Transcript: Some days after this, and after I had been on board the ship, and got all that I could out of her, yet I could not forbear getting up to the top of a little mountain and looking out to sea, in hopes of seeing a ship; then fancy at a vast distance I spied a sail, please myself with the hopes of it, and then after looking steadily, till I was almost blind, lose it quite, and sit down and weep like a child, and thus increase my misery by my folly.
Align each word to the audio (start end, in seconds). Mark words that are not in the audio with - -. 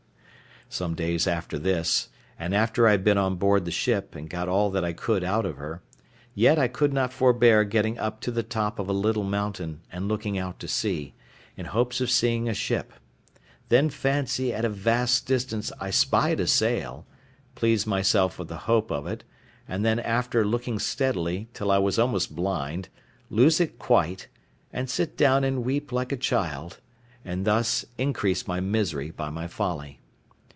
Some 0.73 0.95
days 0.95 1.27
after 1.27 1.59
this, 1.59 2.07
and 2.39 2.55
after 2.55 2.87
I 2.87 2.91
had 2.91 3.03
been 3.03 3.17
on 3.17 3.35
board 3.35 3.65
the 3.65 3.71
ship, 3.71 4.15
and 4.15 4.29
got 4.29 4.47
all 4.47 4.69
that 4.69 4.85
I 4.85 4.93
could 4.93 5.21
out 5.21 5.45
of 5.45 5.57
her, 5.57 5.81
yet 6.33 6.57
I 6.57 6.69
could 6.69 6.93
not 6.93 7.11
forbear 7.11 7.65
getting 7.65 7.99
up 7.99 8.21
to 8.21 8.31
the 8.31 8.41
top 8.41 8.79
of 8.79 8.87
a 8.87 8.93
little 8.93 9.25
mountain 9.25 9.81
and 9.91 10.07
looking 10.07 10.37
out 10.39 10.61
to 10.61 10.69
sea, 10.69 11.13
in 11.57 11.65
hopes 11.65 11.99
of 11.99 12.09
seeing 12.09 12.47
a 12.47 12.53
ship; 12.53 12.93
then 13.67 13.89
fancy 13.89 14.53
at 14.53 14.63
a 14.63 14.69
vast 14.69 15.27
distance 15.27 15.73
I 15.77 15.89
spied 15.89 16.39
a 16.39 16.47
sail, 16.47 17.05
please 17.53 17.85
myself 17.85 18.39
with 18.39 18.47
the 18.47 18.59
hopes 18.59 18.93
of 18.93 19.05
it, 19.07 19.25
and 19.67 19.83
then 19.83 19.99
after 19.99 20.45
looking 20.45 20.79
steadily, 20.79 21.49
till 21.53 21.69
I 21.69 21.79
was 21.79 21.99
almost 21.99 22.33
blind, 22.33 22.87
lose 23.29 23.59
it 23.59 23.77
quite, 23.77 24.29
and 24.71 24.89
sit 24.89 25.17
down 25.17 25.43
and 25.43 25.65
weep 25.65 25.91
like 25.91 26.13
a 26.13 26.15
child, 26.17 26.79
and 27.25 27.43
thus 27.43 27.83
increase 27.97 28.47
my 28.47 28.61
misery 28.61 29.11
by 29.11 29.29
my 29.29 29.47
folly. 29.49 29.97